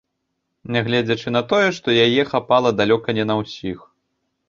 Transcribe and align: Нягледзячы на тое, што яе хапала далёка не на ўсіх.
Нягледзячы 0.75 1.27
на 1.37 1.43
тое, 1.53 1.69
што 1.81 1.89
яе 2.07 2.21
хапала 2.33 2.75
далёка 2.83 3.09
не 3.19 3.25
на 3.33 3.41
ўсіх. 3.45 3.77